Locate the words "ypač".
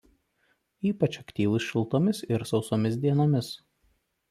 0.91-1.17